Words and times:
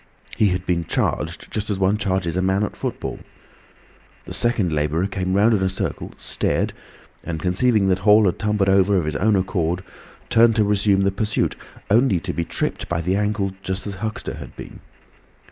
He 0.35 0.47
had 0.47 0.65
been 0.65 0.85
charged 0.85 1.51
just 1.51 1.69
as 1.69 1.77
one 1.77 1.99
charges 1.99 2.35
a 2.35 2.41
man 2.41 2.63
at 2.63 2.75
football. 2.75 3.19
The 4.25 4.33
second 4.33 4.73
labourer 4.73 5.05
came 5.05 5.35
round 5.35 5.53
in 5.53 5.61
a 5.61 5.69
circle, 5.69 6.11
stared, 6.17 6.73
and 7.23 7.39
conceiving 7.39 7.87
that 7.89 7.99
Hall 7.99 8.25
had 8.25 8.39
tumbled 8.39 8.67
over 8.67 8.97
of 8.97 9.05
his 9.05 9.15
own 9.15 9.35
accord, 9.35 9.83
turned 10.27 10.55
to 10.55 10.63
resume 10.63 11.01
the 11.01 11.11
pursuit, 11.11 11.55
only 11.91 12.19
to 12.21 12.33
be 12.33 12.43
tripped 12.43 12.89
by 12.89 12.99
the 12.99 13.15
ankle 13.15 13.51
just 13.61 13.85
as 13.85 13.97
Huxter 13.97 14.37
had 14.37 14.55
been. 14.55 14.79